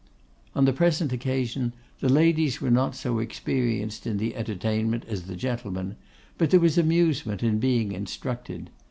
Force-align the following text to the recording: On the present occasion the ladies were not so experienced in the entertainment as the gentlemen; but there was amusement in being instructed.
On 0.55 0.65
the 0.65 0.73
present 0.73 1.13
occasion 1.13 1.73
the 1.99 2.09
ladies 2.09 2.59
were 2.59 2.71
not 2.71 2.95
so 2.95 3.19
experienced 3.19 4.07
in 4.07 4.17
the 4.17 4.35
entertainment 4.35 5.05
as 5.07 5.27
the 5.27 5.35
gentlemen; 5.35 5.95
but 6.39 6.49
there 6.49 6.59
was 6.59 6.75
amusement 6.79 7.43
in 7.43 7.59
being 7.59 7.91
instructed. 7.91 8.71